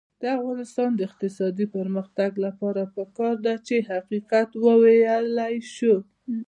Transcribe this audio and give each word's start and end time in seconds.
د 0.21 0.23
افغانستان 0.37 0.89
د 0.95 0.99
اقتصادي 1.09 1.65
پرمختګ 1.77 2.31
لپاره 2.45 2.81
پکار 2.95 3.35
ده 3.45 3.53
چې 3.67 3.75
حقیقت 3.91 4.49
وویلی 4.65 5.55
شو. 5.75 5.95